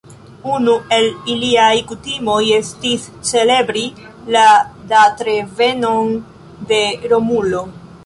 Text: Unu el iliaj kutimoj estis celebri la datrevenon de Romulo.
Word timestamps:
Unu 0.51 0.71
el 0.95 1.09
iliaj 1.33 1.75
kutimoj 1.91 2.39
estis 2.57 3.05
celebri 3.33 3.85
la 4.39 4.49
datrevenon 4.97 6.13
de 6.75 6.85
Romulo. 7.17 7.67